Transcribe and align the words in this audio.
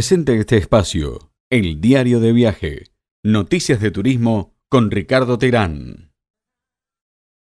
Presente 0.00 0.34
este 0.36 0.56
espacio, 0.56 1.18
el 1.50 1.78
diario 1.78 2.20
de 2.20 2.32
viaje, 2.32 2.84
noticias 3.22 3.82
de 3.82 3.90
turismo 3.90 4.54
con 4.66 4.90
Ricardo 4.90 5.36
Terán. 5.36 6.08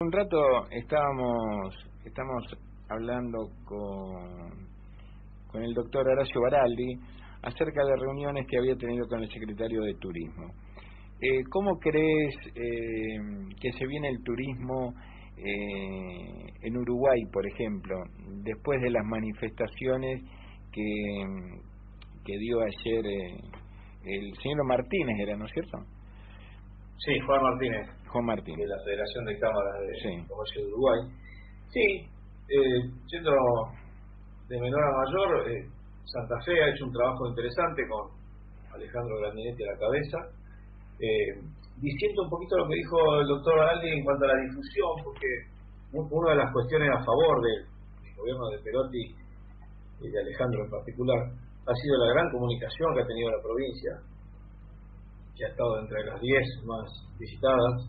Un 0.01 0.11
rato 0.11 0.67
estábamos, 0.73 1.73
estamos 2.05 2.43
hablando 2.89 3.49
con, 3.65 4.67
con 5.53 5.63
el 5.63 5.73
doctor 5.73 6.09
Horacio 6.09 6.41
Baraldi 6.41 6.99
acerca 7.43 7.85
de 7.85 7.95
reuniones 7.95 8.45
que 8.51 8.59
había 8.59 8.75
tenido 8.75 9.07
con 9.07 9.23
el 9.23 9.31
secretario 9.31 9.83
de 9.83 9.95
Turismo. 10.01 10.53
Eh, 11.21 11.45
¿Cómo 11.49 11.79
crees 11.79 12.35
eh, 12.57 13.55
que 13.61 13.71
se 13.71 13.87
viene 13.87 14.09
el 14.09 14.21
turismo 14.25 14.93
eh, 15.37 16.55
en 16.61 16.77
Uruguay, 16.77 17.21
por 17.33 17.47
ejemplo, 17.47 17.95
después 18.43 18.83
de 18.83 18.91
las 18.91 19.05
manifestaciones 19.05 20.25
que, 20.73 21.71
que 22.25 22.39
dio 22.39 22.61
ayer 22.61 23.07
eh, 23.07 23.41
el 24.05 24.33
señor 24.43 24.67
Martínez, 24.67 25.17
¿era, 25.21 25.37
no 25.37 25.47
es 25.47 25.53
cierto? 25.53 25.79
Sí, 26.99 27.19
Juan 27.27 27.43
Martínez. 27.43 27.87
Juan 28.09 28.25
Martínez. 28.27 28.59
De 28.59 28.67
la 28.67 28.83
Federación 28.85 29.25
de 29.25 29.39
Cámaras 29.39 29.75
de 29.81 29.95
Sí. 30.03 30.29
Comercio 30.29 30.61
de 30.63 30.69
Uruguay. 30.69 31.01
Sí, 31.69 31.87
eh, 32.49 32.79
yendo 33.11 33.33
de 34.49 34.61
menor 34.61 34.83
a 34.85 34.93
mayor, 35.03 35.51
eh, 35.51 35.67
Santa 36.05 36.37
Fe 36.45 36.53
ha 36.63 36.69
hecho 36.69 36.85
un 36.85 36.93
trabajo 36.93 37.29
interesante 37.29 37.83
con 37.89 38.11
Alejandro 38.75 39.19
Grandinetti 39.21 39.63
a 39.65 39.73
la 39.73 39.79
cabeza, 39.79 40.19
eh, 41.01 41.41
diciendo 41.81 42.23
un 42.25 42.31
poquito 42.31 42.57
lo 42.59 42.69
que 42.69 42.77
dijo 42.77 43.21
el 43.21 43.27
doctor 43.27 43.59
Aldi 43.61 43.89
en 43.89 44.05
cuanto 44.05 44.25
a 44.25 44.29
la 44.29 44.43
difusión, 44.43 44.93
porque 45.03 45.31
una 45.93 46.31
de 46.31 46.37
las 46.37 46.53
cuestiones 46.53 46.89
a 46.91 47.05
favor 47.05 47.41
del, 47.43 47.65
del 48.05 48.15
gobierno 48.17 48.49
de 48.51 48.59
Perotti 48.63 49.05
y 50.01 50.09
de 50.11 50.21
Alejandro 50.21 50.65
en 50.65 50.71
particular 50.71 51.21
ha 51.67 51.75
sido 51.75 51.97
la 51.99 52.13
gran 52.15 52.31
comunicación 52.33 52.95
que 52.95 53.03
ha 53.03 53.07
tenido 53.07 53.31
la 53.31 53.43
provincia, 53.43 53.93
que 55.37 55.45
ha 55.45 55.49
estado 55.49 55.81
entre 55.81 56.05
las 56.05 56.21
10 56.21 56.47
más 56.67 56.87
visitadas 57.19 57.89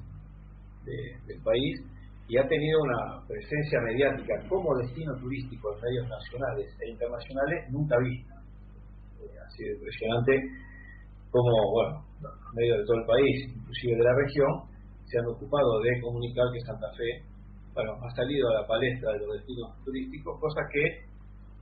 de- 0.86 1.18
del 1.28 1.42
país 1.44 1.82
y 2.28 2.38
ha 2.38 2.48
tenido 2.48 2.80
una 2.82 3.28
presencia 3.28 3.80
mediática 3.82 4.34
como 4.48 4.78
destino 4.78 5.14
turístico 5.20 5.74
en 5.76 5.82
medios 5.82 6.08
nacionales 6.08 6.68
e 6.80 6.90
internacionales 6.90 7.66
nunca 7.72 7.98
vista. 8.00 8.36
Eh, 9.20 9.28
ha 9.40 9.50
sido 9.52 9.76
impresionante 9.76 10.32
como, 11.32 11.52
bueno, 11.74 12.06
los 12.22 12.34
medios 12.54 12.78
de 12.78 12.86
todo 12.86 12.98
el 12.98 13.06
país, 13.06 13.36
inclusive 13.58 13.98
de 13.98 14.04
la 14.04 14.16
región, 14.16 14.52
se 15.06 15.18
han 15.20 15.26
ocupado 15.28 15.82
de 15.82 16.00
comunicar 16.02 16.46
que 16.54 16.60
Santa 16.62 16.88
Fe, 16.96 17.26
bueno, 17.74 17.94
ha 18.00 18.10
salido 18.16 18.50
a 18.50 18.62
la 18.62 18.68
palestra 18.68 19.12
de 19.14 19.20
los 19.20 19.34
destinos 19.38 19.70
turísticos, 19.84 20.40
cosa 20.40 20.62
que, 20.72 20.84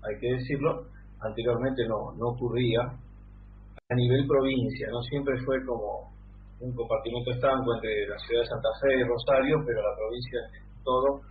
hay 0.04 0.20
que 0.20 0.34
decirlo, 0.34 0.86
anteriormente 1.22 1.88
no, 1.88 2.12
no 2.18 2.30
ocurría 2.30 2.82
a 2.82 3.96
nivel 3.96 4.26
provincia, 4.28 4.88
no 4.90 5.02
siempre 5.04 5.36
fue 5.46 5.64
como 5.66 6.10
un 6.62 6.74
compartimento 6.76 7.32
estanco 7.32 7.76
entre 7.76 8.08
la 8.08 8.18
ciudad 8.20 8.42
de 8.42 8.48
Santa 8.48 8.70
Fe 8.82 9.00
y 9.00 9.04
Rosario, 9.04 9.58
pero 9.66 9.82
la 9.82 9.96
provincia 9.98 10.40
en 10.40 10.84
todo 10.84 11.22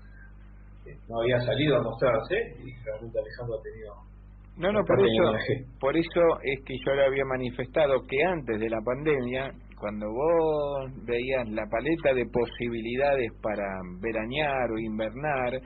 eh, 0.86 0.96
no 1.08 1.20
había 1.20 1.40
salido 1.40 1.76
a 1.76 1.82
mostrarse 1.82 2.34
y 2.58 2.74
realmente 2.84 3.18
Alejandro 3.18 3.58
ha 3.58 3.62
tenido 3.62 3.94
No, 4.56 4.72
no, 4.72 4.84
por 4.84 5.00
eso, 5.00 5.56
por 5.78 5.96
eso 5.96 6.20
es 6.42 6.60
que 6.64 6.74
yo 6.84 6.94
le 6.94 7.06
había 7.06 7.24
manifestado 7.24 8.02
que 8.06 8.22
antes 8.24 8.60
de 8.60 8.68
la 8.68 8.80
pandemia, 8.84 9.52
cuando 9.78 10.06
vos 10.12 10.90
veías 11.06 11.48
la 11.48 11.64
paleta 11.70 12.12
de 12.12 12.26
posibilidades 12.26 13.32
para 13.40 13.64
veranear 14.00 14.70
o 14.70 14.78
invernar, 14.78 15.60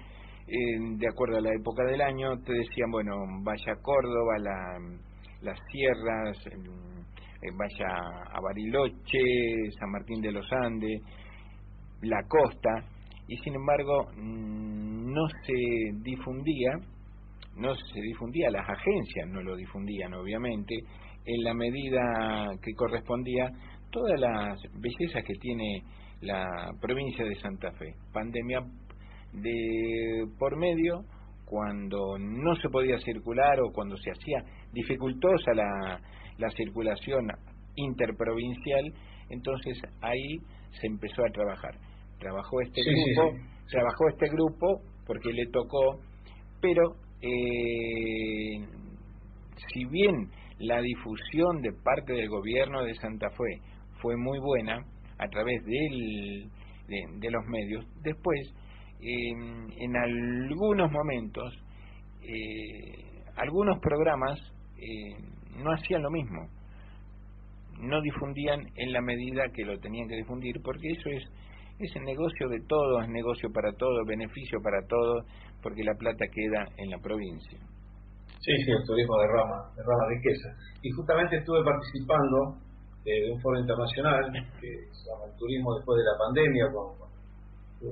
eh, 0.46 0.78
de 0.98 1.08
acuerdo 1.08 1.38
a 1.38 1.40
la 1.40 1.54
época 1.54 1.84
del 1.84 2.00
año, 2.00 2.38
te 2.42 2.52
decían, 2.52 2.90
bueno, 2.90 3.12
vaya 3.42 3.72
a 3.72 3.82
Córdoba, 3.82 4.38
la, 4.38 4.78
las 5.42 5.58
sierras, 5.70 6.46
eh, 6.46 7.50
vaya 7.56 7.86
a 8.32 8.40
Bariloche, 8.40 9.70
San 9.78 9.90
Martín 9.90 10.20
de 10.20 10.32
los 10.32 10.46
Andes, 10.52 11.00
la 12.02 12.22
costa, 12.28 12.84
y 13.26 13.36
sin 13.38 13.54
embargo 13.54 14.06
mm, 14.16 15.12
no 15.12 15.28
se 15.46 15.54
difundía 16.02 16.78
no 17.56 17.74
se 17.74 18.00
difundía, 18.00 18.50
las 18.50 18.68
agencias 18.68 19.28
no 19.28 19.42
lo 19.42 19.56
difundían, 19.56 20.12
obviamente, 20.14 20.74
en 21.24 21.44
la 21.44 21.54
medida 21.54 22.50
que 22.62 22.74
correspondía 22.74 23.50
todas 23.90 24.18
las 24.18 24.58
bellezas 24.74 25.22
que 25.24 25.34
tiene 25.34 25.82
la 26.20 26.44
provincia 26.80 27.24
de 27.24 27.34
Santa 27.36 27.70
Fe. 27.72 27.94
Pandemia 28.12 28.60
de 29.34 30.24
por 30.38 30.56
medio, 30.56 31.02
cuando 31.44 32.18
no 32.18 32.56
se 32.56 32.68
podía 32.68 32.98
circular 32.98 33.60
o 33.60 33.72
cuando 33.72 33.96
se 33.96 34.10
hacía 34.10 34.42
dificultosa 34.72 35.52
la, 35.54 36.00
la 36.38 36.50
circulación 36.50 37.26
interprovincial, 37.76 38.92
entonces 39.30 39.78
ahí 40.00 40.38
se 40.80 40.86
empezó 40.86 41.22
a 41.24 41.30
trabajar. 41.32 41.74
Trabajó 42.18 42.60
este 42.62 42.82
Sí, 42.82 42.90
sí, 42.90 43.14
grupo, 43.14 43.36
sí. 43.36 43.70
trabajó 43.70 44.08
este 44.08 44.28
grupo 44.28 44.80
porque 45.06 45.32
le 45.32 45.46
tocó, 45.46 46.00
pero 46.60 46.82
eh, 47.20 48.66
si 49.72 49.84
bien 49.86 50.28
la 50.58 50.80
difusión 50.80 51.60
de 51.62 51.72
parte 51.84 52.12
del 52.12 52.28
gobierno 52.28 52.84
de 52.84 52.94
Santa 52.94 53.28
Fe 53.30 53.60
fue 54.00 54.16
muy 54.16 54.38
buena 54.38 54.78
a 55.18 55.28
través 55.28 55.62
del- 55.64 56.48
de, 56.88 57.00
de 57.18 57.30
los 57.30 57.44
medios, 57.46 57.84
después 58.02 58.40
eh, 59.04 59.76
en 59.78 59.96
algunos 59.96 60.90
momentos 60.90 61.52
eh, 62.22 63.22
algunos 63.36 63.78
programas 63.80 64.38
eh, 64.78 65.16
no 65.62 65.72
hacían 65.72 66.02
lo 66.02 66.10
mismo, 66.10 66.48
no 67.80 68.00
difundían 68.00 68.60
en 68.76 68.92
la 68.92 69.00
medida 69.00 69.48
que 69.52 69.64
lo 69.64 69.78
tenían 69.78 70.08
que 70.08 70.16
difundir, 70.16 70.54
porque 70.64 70.88
eso 70.90 71.10
es 71.10 71.22
es 71.76 71.90
el 71.96 72.04
negocio 72.04 72.48
de 72.48 72.60
todos, 72.68 73.02
es 73.02 73.10
negocio 73.10 73.50
para 73.52 73.72
todos, 73.72 74.06
beneficio 74.06 74.60
para 74.62 74.78
todos, 74.86 75.26
porque 75.60 75.82
la 75.82 75.94
plata 75.94 76.24
queda 76.30 76.64
en 76.78 76.88
la 76.88 76.98
provincia. 76.98 77.58
Sí, 78.38 78.52
sí, 78.64 78.70
el 78.70 78.86
turismo 78.86 79.18
derrama, 79.18 79.58
derrama 79.74 80.06
riqueza. 80.08 80.54
Y 80.82 80.90
justamente 80.92 81.36
estuve 81.38 81.64
participando 81.64 82.62
eh, 83.04 83.26
de 83.26 83.32
un 83.32 83.40
foro 83.40 83.58
internacional 83.58 84.30
que 84.60 84.68
se 84.92 85.02
llama 85.10 85.26
el 85.32 85.36
Turismo 85.36 85.74
después 85.74 85.98
de 85.98 86.04
la 86.04 86.16
pandemia, 86.16 86.64
con- 86.70 86.94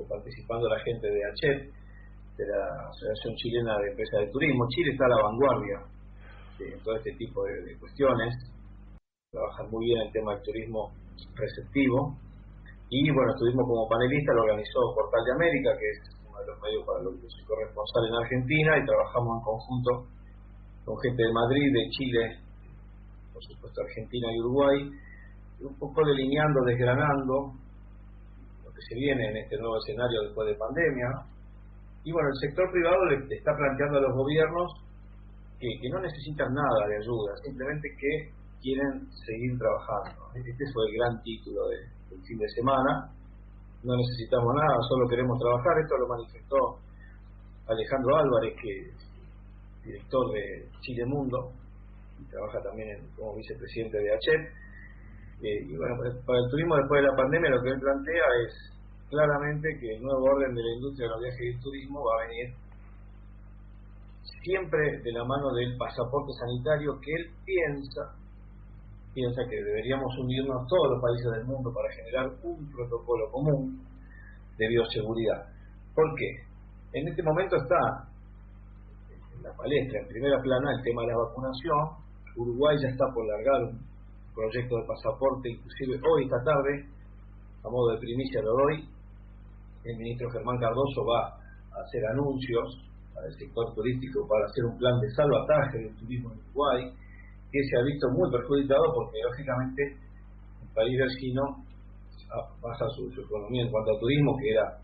participando 0.08 0.68
la 0.68 0.78
gente 0.80 1.06
de 1.06 1.20
ACHET, 1.24 1.58
de 2.36 2.44
la 2.48 2.88
Asociación 2.88 3.34
Chilena 3.36 3.78
de 3.78 3.90
Empresas 3.90 4.20
de 4.20 4.30
Turismo. 4.32 4.64
Chile 4.68 4.92
está 4.92 5.04
a 5.06 5.14
la 5.14 5.22
vanguardia 5.22 5.78
de 6.58 6.78
todo 6.84 6.96
este 6.96 7.12
tipo 7.16 7.44
de, 7.44 7.76
cuestiones, 7.78 8.32
trabajan 9.30 9.70
muy 9.70 9.86
bien 9.86 10.00
el 10.06 10.12
tema 10.12 10.34
del 10.34 10.42
turismo 10.42 10.92
receptivo. 11.34 12.16
Y 12.88 13.10
bueno, 13.10 13.32
estuvimos 13.32 13.64
como 13.66 13.88
panelistas, 13.88 14.36
lo 14.36 14.42
organizó 14.42 14.80
Portal 14.94 15.24
de 15.24 15.32
América, 15.32 15.70
que 15.80 15.88
es 15.88 15.98
uno 16.28 16.38
de 16.40 16.46
los 16.46 16.60
medios 16.60 16.84
para 16.84 17.00
los 17.02 17.14
que 17.16 17.28
soy 17.28 17.44
corresponsal 17.48 18.02
en 18.08 18.14
Argentina, 18.20 18.70
y 18.76 18.84
trabajamos 18.84 19.32
en 19.32 19.42
conjunto 19.44 19.90
con 20.84 20.94
gente 21.00 21.22
de 21.24 21.32
Madrid, 21.32 21.68
de 21.72 21.84
Chile, 21.90 22.22
por 23.32 23.42
supuesto 23.44 23.80
Argentina 23.80 24.28
y 24.28 24.40
Uruguay, 24.40 24.76
un 25.62 25.78
poco 25.78 26.04
delineando, 26.04 26.64
desgranando 26.66 27.61
se 28.88 28.94
viene 28.94 29.30
en 29.30 29.36
este 29.36 29.56
nuevo 29.58 29.76
escenario 29.78 30.22
después 30.22 30.48
de 30.48 30.54
pandemia. 30.56 31.08
Y 32.04 32.12
bueno, 32.12 32.28
el 32.28 32.38
sector 32.48 32.70
privado 32.72 33.04
le 33.06 33.34
está 33.34 33.52
planteando 33.54 33.98
a 33.98 34.02
los 34.02 34.14
gobiernos 34.16 34.72
que, 35.58 35.68
no 35.90 36.00
necesitan 36.00 36.52
nada 36.52 36.88
de 36.88 36.96
ayuda, 36.98 37.36
simplemente 37.44 37.88
que 37.94 38.30
quieren 38.60 39.06
seguir 39.26 39.56
trabajando. 39.58 40.26
Este 40.34 40.64
fue 40.74 40.90
el 40.90 40.92
gran 40.98 41.22
título 41.22 41.68
de- 41.68 41.86
del 42.10 42.22
fin 42.26 42.38
de 42.38 42.48
semana. 42.50 43.10
No 43.84 43.96
necesitamos 43.96 44.50
nada, 44.54 44.76
solo 44.88 45.08
queremos 45.08 45.38
trabajar. 45.38 45.78
Esto 45.78 45.96
lo 45.98 46.08
manifestó 46.08 46.56
Alejandro 47.66 48.16
Álvarez, 48.16 48.54
que 48.60 48.70
es 48.90 49.84
director 49.84 50.32
de 50.34 50.68
Chile 50.80 51.06
Mundo, 51.06 51.52
y 52.20 52.24
trabaja 52.30 52.60
también 52.62 52.90
en- 52.90 53.06
como 53.14 53.34
vicepresidente 53.36 53.98
de 53.98 54.10
ACHET. 54.14 54.42
Y 55.42 55.76
bueno, 55.76 55.98
para- 55.98 56.14
para 56.24 56.38
el 56.38 56.48
turismo 56.50 56.76
después 56.76 57.02
de 57.02 57.08
la 57.10 57.16
pandemia 57.16 57.50
lo 57.50 57.62
que 57.62 57.70
él 57.70 57.80
plantea 57.80 58.26
es 58.46 58.52
claramente 59.10 59.68
que 59.80 59.88
el 59.96 60.02
nuevo 60.02 60.22
orden 60.22 60.54
de 60.54 60.62
la 60.62 60.72
industria 60.78 61.06
de 61.08 61.12
los 61.12 61.20
viajes 61.20 61.42
y 61.42 61.48
el 61.52 61.60
turismo 61.60 61.98
va 61.98 62.12
a 62.14 62.26
venir 62.28 62.46
siempre 64.42 64.80
de 65.02 65.12
la 65.12 65.24
mano 65.24 65.52
del 65.54 65.76
pasaporte 65.76 66.32
sanitario 66.38 66.98
que 67.00 67.12
él 67.12 67.24
piensa 67.44 68.22
piensa 69.14 69.42
que 69.44 69.56
deberíamos 69.56 70.08
unirnos 70.18 70.66
todos 70.68 70.88
los 70.94 71.02
países 71.02 71.30
del 71.36 71.44
mundo 71.44 71.70
para 71.74 71.92
generar 71.92 72.26
un 72.48 72.64
protocolo 72.72 73.28
común 73.30 73.84
de 74.56 74.68
bioseguridad. 74.68 75.52
¿Por 75.94 76.08
qué? 76.16 76.30
En 76.98 77.08
este 77.08 77.22
momento 77.22 77.56
está 77.56 78.08
en 79.12 79.42
la 79.42 79.52
palestra, 79.52 80.00
en 80.00 80.08
primera 80.08 80.40
plana, 80.40 80.72
el 80.72 80.82
tema 80.82 81.02
de 81.02 81.08
la 81.08 81.18
vacunación. 81.28 81.80
Uruguay 82.36 82.76
ya 82.80 82.88
está 82.88 83.04
por 83.12 83.26
largar 83.28 83.60
un 83.68 83.91
proyecto 84.34 84.76
de 84.76 84.86
pasaporte, 84.86 85.50
inclusive 85.50 86.00
hoy, 86.00 86.24
esta 86.24 86.42
tarde, 86.44 86.88
a 87.64 87.68
modo 87.68 87.92
de 87.92 87.98
primicia 87.98 88.42
lo 88.42 88.52
doy, 88.52 88.88
el 89.84 89.96
ministro 89.96 90.30
Germán 90.30 90.58
Cardoso 90.58 91.04
va 91.04 91.36
a 91.74 91.82
hacer 91.82 92.02
anuncios 92.06 92.92
al 93.16 93.32
sector 93.34 93.74
turístico 93.74 94.26
para 94.26 94.46
hacer 94.46 94.64
un 94.64 94.78
plan 94.78 94.98
de 95.00 95.10
salvataje 95.10 95.78
del 95.78 95.96
turismo 95.96 96.32
en 96.32 96.38
Uruguay, 96.38 96.80
que 97.50 97.60
se 97.68 97.76
ha 97.76 97.82
visto 97.84 98.08
muy 98.10 98.30
perjudicado 98.30 98.82
porque 98.94 99.20
lógicamente 99.20 99.82
el 100.62 100.68
país 100.74 100.96
vecino 100.98 101.42
basa 102.62 102.86
su, 102.96 103.12
economía 103.12 103.62
en 103.64 103.70
cuanto 103.70 103.92
a 103.92 104.00
turismo, 104.00 104.36
que 104.40 104.50
era 104.50 104.78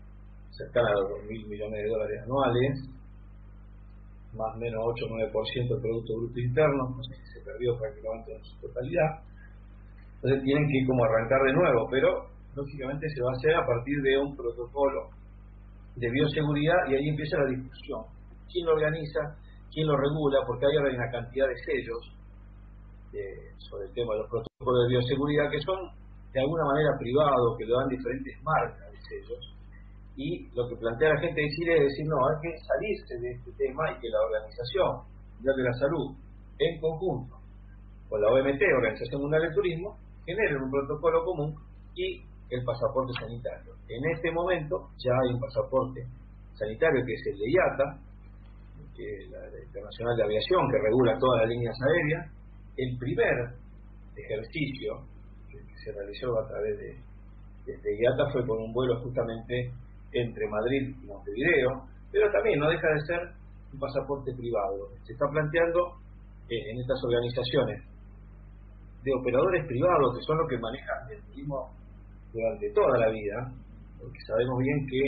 cercana 0.51 0.89
a 0.89 1.01
los 1.01 1.09
2 1.25 1.29
mil 1.29 1.47
millones 1.47 1.81
de 1.81 1.89
dólares 1.89 2.21
anuales, 2.23 2.73
más 4.33 4.53
o 4.53 4.59
menos 4.59 4.79
8 4.85 5.05
o 5.05 5.17
9% 5.17 5.69
del 5.73 5.81
Producto 5.81 6.13
Bruto 6.17 6.39
Interno, 6.39 6.83
se 7.01 7.41
perdió 7.41 7.77
prácticamente 7.79 8.35
en 8.35 8.43
su 8.43 8.61
totalidad. 8.61 9.28
Entonces 10.19 10.43
tienen 10.43 10.67
que 10.67 10.85
como 10.85 11.03
arrancar 11.05 11.39
de 11.47 11.53
nuevo, 11.53 11.87
pero 11.89 12.27
lógicamente 12.55 13.07
se 13.07 13.23
va 13.23 13.31
a 13.31 13.37
hacer 13.39 13.55
a 13.55 13.65
partir 13.65 13.95
de 14.03 14.19
un 14.19 14.35
protocolo 14.35 15.15
de 15.95 16.11
bioseguridad 16.11 16.91
y 16.91 16.95
ahí 16.95 17.07
empieza 17.07 17.39
la 17.39 17.55
discusión. 17.55 18.03
¿Quién 18.51 18.65
lo 18.65 18.73
organiza? 18.73 19.19
¿Quién 19.71 19.87
lo 19.87 19.95
regula? 19.95 20.43
Porque 20.45 20.65
hay 20.65 20.75
ahora 20.75 20.91
una 20.91 21.11
cantidad 21.11 21.47
de 21.47 21.55
sellos 21.55 22.19
sobre 23.57 23.87
el 23.87 23.93
tema 23.93 24.13
de 24.13 24.19
los 24.19 24.29
protocolos 24.29 24.85
de 24.85 24.99
bioseguridad 24.99 25.49
que 25.49 25.61
son 25.61 25.79
de 26.33 26.39
alguna 26.41 26.65
manera 26.65 26.91
privados, 26.99 27.57
que 27.57 27.65
lo 27.65 27.79
dan 27.79 27.89
diferentes 27.89 28.35
marcas 28.43 28.91
de 28.91 28.99
sellos. 29.01 29.43
Y 30.15 30.51
lo 30.53 30.67
que 30.67 30.75
plantea 30.75 31.15
la 31.15 31.21
gente 31.21 31.41
de 31.41 31.47
es 31.47 31.55
decir, 31.55 32.05
no, 32.05 32.17
hay 32.27 32.37
que 32.43 32.51
salirse 32.59 33.13
de 33.17 33.29
este 33.39 33.51
tema 33.55 33.91
y 33.91 33.99
que 34.03 34.09
la 34.09 34.19
Organización 34.19 34.89
Mundial 35.39 35.55
de 35.55 35.63
la 35.63 35.73
Salud, 35.79 36.07
en 36.59 36.81
conjunto 36.81 37.35
con 38.09 38.21
la 38.21 38.27
OMT, 38.27 38.61
Organización 38.77 39.21
Mundial 39.21 39.41
del 39.43 39.55
Turismo, 39.55 39.97
generen 40.29 40.61
un 40.61 40.69
protocolo 40.69 41.25
común 41.25 41.55
y 41.95 42.21
el 42.49 42.63
pasaporte 42.63 43.13
sanitario. 43.19 43.73
En 43.89 44.01
este 44.13 44.31
momento 44.31 44.89
ya 44.97 45.11
hay 45.11 45.33
un 45.33 45.39
pasaporte 45.39 46.05
sanitario 46.53 47.05
que 47.05 47.13
es 47.13 47.23
el 47.33 47.37
de 47.37 47.49
IATA, 47.49 47.87
que 48.95 49.05
es 49.05 49.29
la, 49.31 49.41
Internacional 49.63 50.17
de 50.17 50.23
Aviación, 50.23 50.69
que 50.69 50.77
regula 50.77 51.17
todas 51.17 51.41
las 51.41 51.49
líneas 51.49 51.77
aéreas. 51.81 52.23
El 52.77 52.97
primer 52.97 53.57
ejercicio 54.15 55.01
que, 55.49 55.57
se 55.83 55.91
realizó 55.93 56.37
a 56.39 56.47
través 56.47 56.77
de, 56.77 56.93
IATA 57.65 58.31
fue 58.31 58.45
con 58.45 58.57
un 58.61 58.73
vuelo 58.73 58.99
justamente 59.01 59.71
entre 60.11 60.47
Madrid 60.49 60.95
y 61.01 61.05
Montevideo, 61.05 61.85
pero 62.11 62.31
también 62.31 62.59
no 62.59 62.69
deja 62.69 62.87
de 62.89 63.01
ser 63.05 63.21
un 63.73 63.79
pasaporte 63.79 64.33
privado. 64.33 64.89
Se 65.05 65.13
está 65.13 65.25
planteando 65.29 66.01
eh, 66.49 66.71
en 66.71 66.79
estas 66.81 66.97
organizaciones 67.03 67.88
de 69.03 69.11
operadores 69.13 69.65
privados, 69.65 70.15
que 70.15 70.23
son 70.23 70.37
los 70.37 70.47
que 70.49 70.59
manejan 70.59 70.99
el 71.11 71.21
turismo 71.31 71.71
durante 72.33 72.69
toda 72.71 72.97
la 72.97 73.09
vida, 73.09 73.37
porque 73.99 74.19
sabemos 74.27 74.59
bien 74.59 74.85
que 74.87 75.01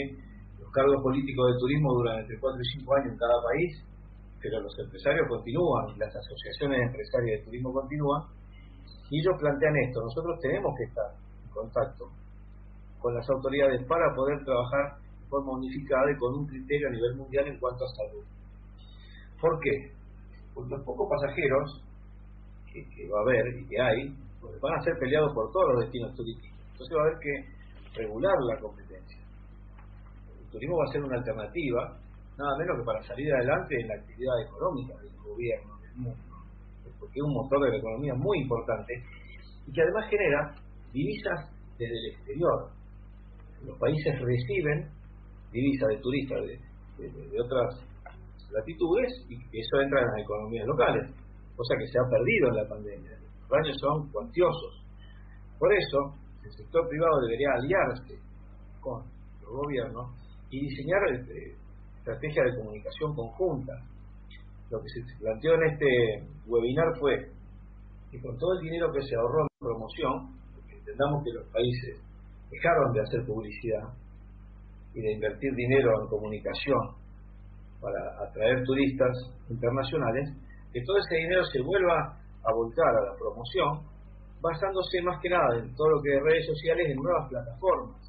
los 0.60 0.70
cargos 0.72 1.02
políticos 1.02 1.52
de 1.52 1.58
turismo 1.60 1.92
duran 1.94 2.20
entre 2.20 2.38
4 2.40 2.60
y 2.60 2.80
5 2.80 2.94
años 2.96 3.12
en 3.12 3.18
cada 3.18 3.38
país, 3.44 3.72
pero 4.40 4.60
los 4.60 4.74
empresarios 4.78 5.28
continúan, 5.28 5.94
y 5.94 5.98
las 5.98 6.14
asociaciones 6.14 6.88
empresarias 6.88 7.40
de 7.40 7.44
turismo 7.44 7.72
continúan, 7.72 8.22
y 9.10 9.20
ellos 9.20 9.36
plantean 9.38 9.76
esto, 9.76 10.00
nosotros 10.00 10.40
tenemos 10.40 10.72
que 10.76 10.84
estar 10.84 11.10
en 11.44 11.50
contacto 11.52 12.08
con 12.98 13.14
las 13.14 13.28
autoridades 13.28 13.84
para 13.86 14.14
poder 14.14 14.42
trabajar 14.44 14.96
de 15.20 15.26
forma 15.28 15.52
unificada 15.58 16.10
y 16.10 16.16
con 16.16 16.32
un 16.38 16.46
criterio 16.46 16.88
a 16.88 16.92
nivel 16.92 17.16
mundial 17.16 17.46
en 17.46 17.58
cuanto 17.58 17.84
a 17.84 17.88
salud. 17.88 18.24
¿Por 19.40 19.58
qué? 19.60 19.92
Porque 20.54 20.70
los 20.70 20.84
pocos 20.86 21.08
pasajeros 21.10 21.82
que, 22.72 23.08
va 23.08 23.18
a 23.18 23.22
haber 23.22 23.58
y 23.58 23.68
que 23.68 23.80
hay 23.80 24.16
van 24.60 24.78
a 24.78 24.82
ser 24.82 24.94
peleados 24.98 25.32
por 25.34 25.52
todos 25.52 25.74
los 25.74 25.84
destinos 25.84 26.14
turísticos 26.16 26.52
entonces 26.82 26.96
va 26.96 27.02
a 27.02 27.06
haber 27.06 27.18
que 27.20 28.00
regular 28.00 28.34
la 28.48 28.58
competencia. 28.60 29.18
El 30.40 30.50
turismo 30.50 30.76
va 30.78 30.84
a 30.84 30.92
ser 30.92 31.02
una 31.02 31.16
alternativa, 31.16 31.98
nada 32.38 32.58
menos 32.58 32.78
que 32.78 32.84
para 32.84 33.02
salir 33.02 33.32
adelante 33.32 33.80
en 33.80 33.88
la 33.88 33.94
actividad 33.94 34.42
económica 34.42 34.94
del 34.98 35.16
gobierno, 35.22 35.78
del 35.78 35.96
mundo, 35.96 36.18
porque 36.98 37.18
es 37.18 37.22
un 37.22 37.34
motor 37.34 37.60
de 37.64 37.70
la 37.70 37.76
economía 37.76 38.14
muy 38.14 38.38
importante 38.40 38.94
y 39.66 39.72
que 39.72 39.82
además 39.82 40.10
genera 40.10 40.54
divisas 40.92 41.50
desde 41.78 41.94
el 41.94 42.06
exterior. 42.14 42.70
Los 43.64 43.78
países 43.78 44.18
reciben 44.20 44.90
divisas 45.52 45.88
de 45.88 45.96
turistas 45.98 46.40
de, 46.46 47.40
otras 47.40 47.80
latitudes 48.50 49.12
y 49.28 49.34
eso 49.34 49.80
entra 49.80 50.00
en 50.00 50.06
las 50.06 50.20
economías 50.20 50.66
locales, 50.66 51.10
cosa 51.56 51.74
que 51.78 51.86
se 51.86 51.98
ha 51.98 52.08
perdido 52.08 52.48
en 52.48 52.56
la 52.56 52.68
pandemia. 52.68 53.18
Los 53.40 53.48
daños 53.48 53.76
son 53.80 54.10
cuantiosos. 54.10 54.84
Por 55.58 55.72
eso, 55.72 55.98
el 56.44 56.52
sector 56.52 56.88
privado 56.88 57.20
debería 57.22 57.48
aliarse 57.54 58.18
con 58.80 59.04
los 59.42 59.50
gobiernos 59.50 60.10
y 60.50 60.60
diseñar 60.68 61.00
este, 61.12 61.54
estrategias 61.98 62.46
de 62.52 62.58
comunicación 62.58 63.14
conjunta. 63.14 63.72
Lo 64.70 64.80
que 64.80 64.88
se 64.88 65.18
planteó 65.20 65.54
en 65.54 65.62
este 65.70 65.86
webinar 66.46 66.98
fue 66.98 67.14
que 68.10 68.20
con 68.20 68.36
todo 68.38 68.58
el 68.58 68.64
dinero 68.64 68.90
que 68.92 69.02
se 69.02 69.14
ahorró 69.16 69.42
en 69.42 69.58
promoción, 69.58 70.36
porque 70.54 70.76
entendamos 70.76 71.24
que 71.24 71.32
los 71.32 71.46
países 71.52 72.00
dejaron 72.50 72.92
de 72.92 73.00
hacer 73.00 73.24
publicidad 73.26 73.88
y 74.94 75.00
de 75.00 75.12
invertir 75.12 75.54
dinero 75.54 76.02
en 76.02 76.08
comunicación 76.08 77.02
para 77.80 77.98
atraer 78.28 78.62
turistas 78.64 79.10
internacionales, 79.48 80.28
que 80.72 80.82
todo 80.82 80.96
ese 80.98 81.16
dinero 81.16 81.44
se 81.44 81.60
vuelva 81.62 82.16
a 82.44 82.52
volcar 82.54 82.88
a 82.88 83.12
la 83.12 83.16
promoción 83.18 83.92
basándose 84.42 85.00
más 85.02 85.20
que 85.22 85.30
nada 85.30 85.58
en 85.58 85.72
todo 85.76 85.88
lo 85.88 86.02
que 86.02 86.16
es 86.16 86.22
redes 86.22 86.46
sociales, 86.46 86.90
en 86.90 86.96
nuevas 86.96 87.28
plataformas, 87.28 88.02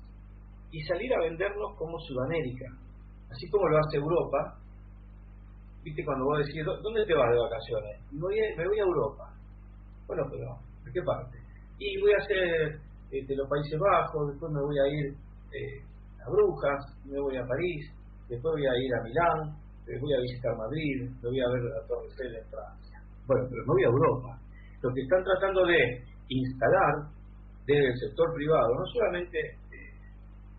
y 0.72 0.82
salir 0.82 1.14
a 1.14 1.20
vendernos 1.20 1.78
como 1.78 2.00
Sudamérica, 2.00 2.66
así 3.30 3.48
como 3.50 3.68
lo 3.70 3.78
hace 3.78 3.98
Europa. 3.98 4.58
Viste 5.84 6.04
cuando 6.04 6.26
vos 6.26 6.40
decís, 6.40 6.66
¿dónde 6.66 7.06
te 7.06 7.14
vas 7.14 7.30
de 7.30 7.38
vacaciones? 7.38 8.02
Voy 8.14 8.40
a, 8.40 8.58
me 8.58 8.68
voy 8.68 8.80
a 8.80 8.84
Europa. 8.84 9.30
Bueno, 10.08 10.24
pero, 10.32 10.58
¿de 10.86 10.92
qué 10.92 11.02
parte? 11.04 11.38
Y 11.78 12.02
voy 12.02 12.14
a 12.14 12.24
hacer 12.24 12.82
eh, 13.12 13.26
de 13.28 13.36
los 13.36 13.48
Países 13.48 13.78
Bajos, 13.78 14.32
después 14.32 14.52
me 14.52 14.62
voy 14.62 14.80
a 14.80 14.88
ir 14.88 15.14
eh, 15.54 15.84
a 16.26 16.30
Brujas, 16.32 16.82
me 17.06 17.20
voy 17.20 17.38
a 17.38 17.46
París, 17.46 17.92
después 18.28 18.54
voy 18.54 18.66
a 18.66 18.74
ir 18.74 18.96
a 18.96 19.04
Milán, 19.04 19.63
después 19.86 20.02
voy 20.02 20.14
a 20.14 20.22
visitar 20.22 20.58
Madrid, 20.58 21.10
me 21.22 21.30
voy 21.30 21.42
a 21.42 21.50
ver 21.50 21.64
la 21.64 21.88
Torre 21.88 22.08
Eiffel 22.08 22.36
en 22.36 22.48
Francia. 22.50 22.98
Bueno, 23.28 23.48
pero 23.50 23.62
me 23.68 23.74
voy 23.74 23.84
a 23.84 23.88
Europa. 23.88 24.40
Lo 24.82 24.94
que 24.94 25.02
están 25.02 25.24
tratando 25.24 25.66
de 25.66 26.04
instalar 26.30 26.94
desde 27.66 27.88
el 27.88 27.98
sector 27.98 28.34
privado, 28.34 28.76
no 28.76 28.86
solamente 28.88 29.40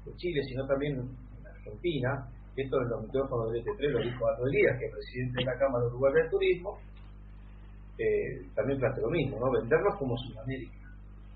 en 0.06 0.16
Chile, 0.16 0.40
sino 0.48 0.66
también 0.66 1.00
en 1.00 1.46
Argentina, 1.46 2.28
esto 2.56 2.76
en 2.80 2.88
los 2.88 3.02
micrófonos 3.02 3.52
de 3.52 3.60
T3 3.64 3.90
lo 3.90 3.98
dijo 3.98 4.26
Arno 4.28 4.46
Elías, 4.46 4.78
que 4.78 4.86
es 4.86 4.92
presidente 4.92 5.40
de 5.40 5.44
la 5.44 5.58
Cámara 5.58 5.84
de 5.84 5.90
Uruguay 5.90 6.12
del 6.14 6.30
Turismo, 6.30 6.78
eh, 7.98 8.46
también 8.54 8.78
plantea 8.78 9.02
lo 9.02 9.10
mismo, 9.10 9.38
¿no? 9.40 9.50
vendernos 9.52 9.94
como 9.98 10.16
Sudamérica 10.18 10.84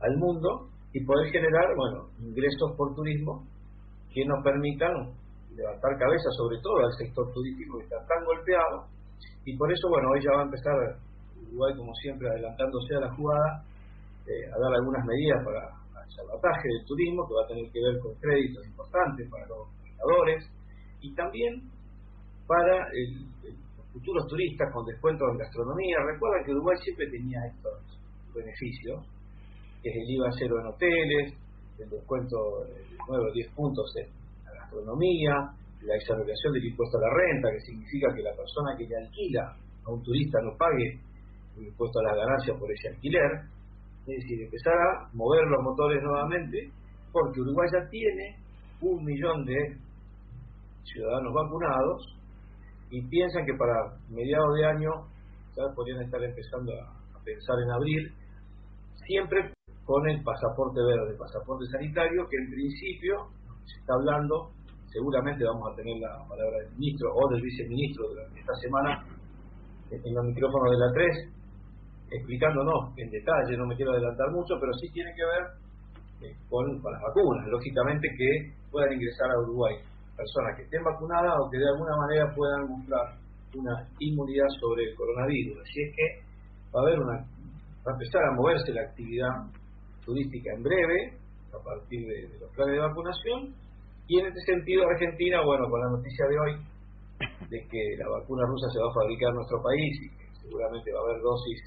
al 0.00 0.16
mundo 0.16 0.68
y 0.92 1.04
poder 1.04 1.30
generar 1.30 1.74
bueno 1.76 2.08
ingresos 2.20 2.74
por 2.76 2.94
turismo 2.94 3.44
que 4.12 4.24
nos 4.24 4.42
permitan 4.42 5.12
levantar 5.58 5.98
cabeza 5.98 6.30
sobre 6.38 6.62
todo 6.62 6.86
al 6.86 6.92
sector 6.94 7.26
turístico 7.34 7.78
que 7.78 7.84
está 7.84 7.98
tan 8.06 8.24
golpeado 8.24 8.86
y 9.44 9.56
por 9.58 9.66
eso 9.72 9.88
bueno 9.90 10.08
hoy 10.14 10.22
ya 10.22 10.30
va 10.32 10.42
a 10.42 10.48
empezar 10.48 10.74
Uruguay 11.50 11.74
como 11.76 11.92
siempre 11.94 12.28
adelantándose 12.30 12.94
a 12.94 13.00
la 13.00 13.10
jugada 13.14 13.64
eh, 14.28 14.44
a 14.44 14.58
dar 14.60 14.74
algunas 14.74 15.04
medidas 15.06 15.40
para 15.42 15.78
el 16.04 16.12
sabotaje 16.12 16.68
del 16.68 16.84
turismo, 16.84 17.26
que 17.26 17.32
va 17.32 17.44
a 17.44 17.48
tener 17.48 17.72
que 17.72 17.80
ver 17.80 17.98
con 17.98 18.12
créditos 18.20 18.66
importantes 18.66 19.24
para 19.30 19.46
los 19.48 19.72
operadores 19.72 20.44
y 21.00 21.14
también 21.14 21.64
para 22.46 22.76
los 22.92 23.86
futuros 23.92 24.26
turistas 24.28 24.68
con 24.72 24.84
descuentos 24.84 25.28
en 25.32 25.38
gastronomía. 25.38 25.96
Recuerden 26.12 26.44
que 26.44 26.52
Uruguay 26.52 26.76
siempre 26.84 27.08
tenía 27.08 27.40
estos 27.46 27.80
beneficios, 28.34 29.00
que 29.82 29.88
es 29.88 29.96
el 29.96 30.10
IVA 30.12 30.28
cero 30.38 30.60
en 30.60 30.66
hoteles, 30.66 31.32
el 31.78 31.88
descuento 31.88 32.36
de 32.68 32.84
9 33.08 33.30
o 33.30 33.32
10 33.32 33.54
puntos 33.54 33.96
en 33.96 34.17
gastronomía, 34.68 35.32
la 35.82 35.94
exoneración 35.96 36.52
del 36.52 36.66
impuesto 36.66 36.98
a 36.98 37.00
la 37.00 37.14
renta, 37.14 37.50
que 37.50 37.60
significa 37.60 38.12
que 38.14 38.22
la 38.22 38.34
persona 38.36 38.76
que 38.76 38.86
le 38.86 38.96
alquila 38.96 39.56
a 39.86 39.90
un 39.90 40.02
turista 40.02 40.38
no 40.42 40.56
pague 40.58 41.00
el 41.56 41.66
impuesto 41.66 41.98
a 42.00 42.02
la 42.02 42.14
ganancia 42.14 42.54
por 42.58 42.70
ese 42.70 42.88
alquiler, 42.88 43.32
es 44.06 44.16
decir, 44.22 44.42
empezar 44.42 44.74
a 44.74 45.08
mover 45.12 45.44
los 45.46 45.62
motores 45.62 46.02
nuevamente, 46.02 46.70
porque 47.12 47.40
Uruguay 47.40 47.68
ya 47.72 47.88
tiene 47.88 48.36
un 48.80 49.04
millón 49.04 49.44
de 49.44 49.56
ciudadanos 50.84 51.32
vacunados 51.34 52.16
y 52.90 53.02
piensan 53.08 53.44
que 53.44 53.54
para 53.54 53.98
mediados 54.08 54.54
de 54.56 54.64
año 54.66 54.90
podrían 55.74 56.02
estar 56.02 56.22
empezando 56.22 56.72
a, 56.72 56.98
pensar 57.24 57.56
en 57.60 57.70
abrir, 57.70 58.12
siempre 59.04 59.52
con 59.84 60.08
el 60.08 60.22
pasaporte 60.22 60.80
verde, 60.80 61.18
pasaporte 61.18 61.66
sanitario, 61.66 62.24
que 62.30 62.36
en 62.38 62.50
principio 62.50 63.28
se 63.66 63.80
está 63.80 63.92
hablando, 63.94 64.50
seguramente 64.90 65.44
vamos 65.44 65.72
a 65.72 65.76
tener 65.76 65.96
la 65.98 66.24
palabra 66.28 66.58
del 66.58 66.72
ministro 66.76 67.08
o 67.14 67.28
del 67.30 67.42
viceministro 67.42 68.08
durante 68.08 68.40
esta 68.40 68.54
semana 68.54 69.04
en 69.90 70.14
los 70.14 70.24
micrófonos 70.24 70.70
de 70.72 70.78
la 70.78 70.92
3, 70.92 72.10
explicándonos 72.10 72.92
en 72.96 73.10
detalle, 73.10 73.56
no 73.56 73.66
me 73.66 73.76
quiero 73.76 73.92
adelantar 73.92 74.30
mucho, 74.32 74.54
pero 74.60 74.72
sí 74.74 74.90
tiene 74.92 75.12
que 75.16 75.24
ver 75.24 75.44
eh, 76.28 76.36
con, 76.48 76.66
las 76.66 77.02
vacunas, 77.02 77.46
lógicamente 77.48 78.08
que 78.16 78.52
puedan 78.70 78.92
ingresar 78.92 79.30
a 79.30 79.40
Uruguay 79.40 79.76
personas 80.16 80.56
que 80.56 80.64
estén 80.64 80.82
vacunadas 80.82 81.32
o 81.38 81.48
que 81.48 81.58
de 81.58 81.68
alguna 81.68 81.96
manera 81.96 82.34
puedan 82.34 82.68
mostrar 82.68 83.14
una 83.54 83.86
inmunidad 84.00 84.48
sobre 84.60 84.90
el 84.90 84.96
coronavirus. 84.96 85.62
Así 85.62 85.80
es 85.80 85.94
que 85.94 86.06
va 86.74 86.80
a 86.80 86.82
haber 86.82 86.98
una 86.98 87.24
va 87.86 87.92
a 87.92 87.94
empezar 87.94 88.22
a 88.24 88.34
moverse 88.34 88.72
la 88.72 88.82
actividad 88.82 89.30
turística 90.04 90.52
en 90.54 90.62
breve, 90.62 91.16
a 91.54 91.62
partir 91.62 92.06
de, 92.06 92.38
los 92.40 92.50
planes 92.52 92.74
de 92.74 92.80
vacunación, 92.80 93.54
y 94.08 94.18
en 94.18 94.26
este 94.26 94.40
sentido 94.40 94.88
Argentina, 94.88 95.44
bueno, 95.44 95.68
con 95.68 95.80
la 95.80 95.90
noticia 95.90 96.24
de 96.26 96.36
hoy, 96.40 96.52
de 97.50 97.58
que 97.68 97.82
la 97.98 98.08
vacuna 98.08 98.46
rusa 98.46 98.68
se 98.72 98.80
va 98.80 98.88
a 98.88 98.94
fabricar 98.94 99.28
en 99.30 99.36
nuestro 99.36 99.62
país 99.62 99.92
y 100.00 100.08
que 100.16 100.24
seguramente 100.40 100.92
va 100.92 101.00
a 101.00 101.04
haber 101.04 101.20
dosis 101.20 101.58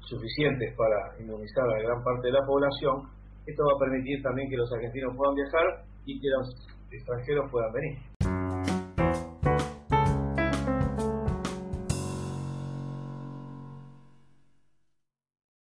suficientes 0.00 0.74
para 0.76 1.14
inmunizar 1.22 1.64
a 1.70 1.82
gran 1.82 2.02
parte 2.02 2.28
de 2.28 2.32
la 2.34 2.44
población, 2.44 3.08
esto 3.46 3.62
va 3.62 3.72
a 3.76 3.78
permitir 3.78 4.22
también 4.22 4.50
que 4.50 4.56
los 4.56 4.70
argentinos 4.72 5.14
puedan 5.16 5.34
viajar 5.34 5.66
y 6.04 6.20
que 6.20 6.28
los 6.28 6.46
extranjeros 6.90 7.50
puedan 7.50 7.72
venir. 7.72 8.13